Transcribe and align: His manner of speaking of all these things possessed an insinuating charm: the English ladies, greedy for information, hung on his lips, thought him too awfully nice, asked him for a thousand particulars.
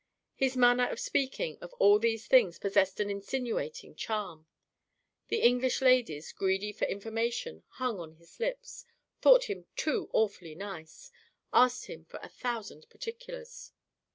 His 0.33 0.57
manner 0.57 0.89
of 0.89 0.99
speaking 0.99 1.59
of 1.61 1.73
all 1.73 1.99
these 1.99 2.25
things 2.25 2.57
possessed 2.57 2.99
an 2.99 3.11
insinuating 3.11 3.93
charm: 3.93 4.47
the 5.27 5.43
English 5.43 5.79
ladies, 5.79 6.31
greedy 6.31 6.71
for 6.71 6.85
information, 6.85 7.61
hung 7.73 7.99
on 7.99 8.15
his 8.15 8.39
lips, 8.39 8.83
thought 9.21 9.43
him 9.43 9.67
too 9.75 10.09
awfully 10.11 10.55
nice, 10.55 11.11
asked 11.53 11.85
him 11.85 12.03
for 12.05 12.19
a 12.23 12.29
thousand 12.29 12.89
particulars. 12.89 13.73